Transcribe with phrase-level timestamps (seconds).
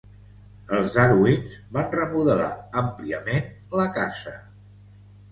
[0.75, 2.47] Els Darwins van remodelar
[2.81, 3.51] àmpliament
[3.81, 4.33] la casa.